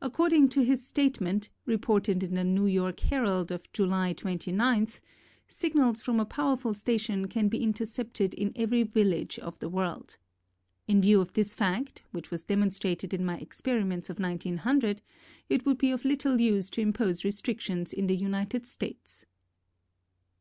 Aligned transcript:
According 0.00 0.50
to 0.50 0.62
his 0.62 0.86
statement, 0.86 1.50
reported 1.66 2.22
in 2.22 2.34
the 2.36 2.44
New 2.44 2.66
York 2.66 3.00
Herald 3.00 3.50
of 3.50 3.64
July 3.72 4.14
29th, 4.14 5.00
sig 5.48 5.74
nals 5.74 6.00
from 6.00 6.20
a 6.20 6.24
powerful 6.24 6.72
station 6.72 7.26
can 7.26 7.48
be 7.48 7.60
inter 7.60 7.84
cepted 7.84 8.34
in 8.34 8.52
every 8.54 8.84
village 8.84 9.36
of 9.40 9.58
the 9.58 9.68
world. 9.68 10.16
In 10.86 11.00
view 11.00 11.20
of 11.20 11.32
this 11.32 11.56
fact, 11.56 12.04
which 12.12 12.30
was 12.30 12.44
demonstrated 12.44 13.12
in 13.12 13.24
my 13.24 13.36
experiments 13.38 14.08
of 14.08 14.20
1900, 14.20 15.02
it 15.48 15.66
would 15.66 15.78
be 15.78 15.90
of 15.90 16.04
little 16.04 16.40
use 16.40 16.70
to 16.70 16.80
impose 16.80 17.24
restrictions 17.24 17.92
in 17.92 18.06
the 18.06 18.16
United 18.16 18.64
States. 18.64 19.26